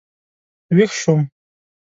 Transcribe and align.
وېښ 0.75 0.91
شوم. 1.01 1.21